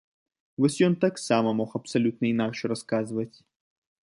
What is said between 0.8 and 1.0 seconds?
ён